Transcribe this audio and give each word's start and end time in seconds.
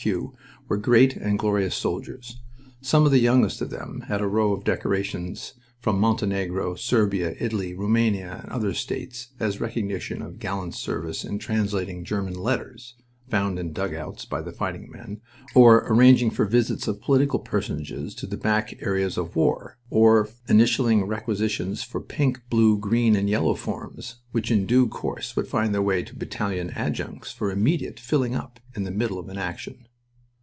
H. 0.01 0.05
Q. 0.05 0.33
were 0.67 0.77
great 0.77 1.15
and 1.15 1.37
glorious 1.37 1.75
soldiers. 1.75 2.41
Some 2.81 3.05
of 3.05 3.11
the 3.11 3.19
youngest 3.19 3.61
of 3.61 3.69
them 3.69 4.05
had 4.07 4.19
a 4.19 4.25
row 4.25 4.51
of 4.51 4.63
decorations 4.63 5.53
from 5.79 5.99
Montenegro, 5.99 6.73
Serbia, 6.73 7.35
Italy, 7.39 7.75
Rumania, 7.75 8.41
and 8.41 8.51
other 8.51 8.73
states, 8.73 9.27
as 9.39 9.61
recognition 9.61 10.23
of 10.23 10.39
gallant 10.39 10.73
service 10.73 11.23
in 11.23 11.37
translating 11.37 12.03
German 12.03 12.33
letters 12.33 12.95
(found 13.29 13.59
in 13.59 13.73
dugouts 13.73 14.25
by 14.25 14.41
the 14.41 14.51
fighting 14.51 14.89
men), 14.91 15.21
or 15.53 15.83
arranging 15.87 16.31
for 16.31 16.45
visits 16.45 16.87
of 16.87 16.99
political 16.99 17.37
personages 17.37 18.15
to 18.15 18.25
the 18.25 18.35
back 18.37 18.81
areas 18.81 19.19
of 19.19 19.35
war, 19.35 19.77
or 19.91 20.29
initialing 20.49 21.07
requisitions 21.07 21.83
for 21.83 22.01
pink, 22.01 22.41
blue, 22.49 22.75
green, 22.75 23.15
and 23.15 23.29
yellow 23.29 23.53
forms, 23.53 24.15
which 24.31 24.49
in 24.49 24.65
due 24.65 24.87
course 24.87 25.35
would 25.35 25.47
find 25.47 25.75
their 25.75 25.81
way 25.83 26.01
to 26.01 26.15
battalion 26.15 26.71
adjutants 26.71 27.31
for 27.31 27.51
immediate 27.51 27.99
filling 27.99 28.33
up 28.33 28.59
in 28.75 28.81
the 28.81 28.89
middle 28.89 29.19
of 29.19 29.29
an 29.29 29.37
action. 29.37 29.85